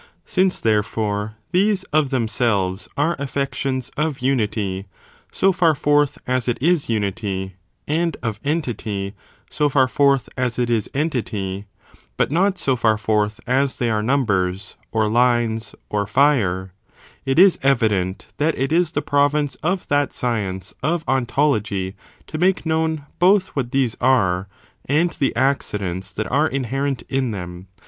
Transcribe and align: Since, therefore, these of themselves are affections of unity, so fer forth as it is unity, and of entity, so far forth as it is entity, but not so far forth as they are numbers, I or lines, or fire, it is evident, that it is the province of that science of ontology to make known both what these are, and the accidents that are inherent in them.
Since, 0.25 0.59
therefore, 0.59 1.35
these 1.51 1.83
of 1.93 2.09
themselves 2.09 2.87
are 2.97 3.15
affections 3.19 3.89
of 3.95 4.17
unity, 4.17 4.87
so 5.31 5.51
fer 5.51 5.75
forth 5.75 6.17
as 6.25 6.47
it 6.47 6.59
is 6.59 6.89
unity, 6.89 7.53
and 7.87 8.17
of 8.23 8.39
entity, 8.43 9.13
so 9.51 9.69
far 9.69 9.87
forth 9.87 10.27
as 10.35 10.57
it 10.57 10.71
is 10.71 10.89
entity, 10.95 11.67
but 12.17 12.31
not 12.31 12.57
so 12.57 12.75
far 12.75 12.97
forth 12.97 13.39
as 13.45 13.77
they 13.77 13.91
are 13.91 14.01
numbers, 14.01 14.75
I 14.81 14.85
or 14.91 15.07
lines, 15.07 15.75
or 15.87 16.07
fire, 16.07 16.73
it 17.23 17.37
is 17.37 17.59
evident, 17.61 18.25
that 18.39 18.57
it 18.57 18.71
is 18.71 18.93
the 18.93 19.03
province 19.03 19.53
of 19.61 19.87
that 19.89 20.13
science 20.13 20.73
of 20.81 21.03
ontology 21.07 21.93
to 22.25 22.39
make 22.39 22.65
known 22.65 23.05
both 23.19 23.49
what 23.49 23.69
these 23.71 23.95
are, 24.01 24.47
and 24.83 25.11
the 25.11 25.35
accidents 25.35 26.11
that 26.13 26.25
are 26.31 26.47
inherent 26.47 27.03
in 27.07 27.29
them. 27.29 27.67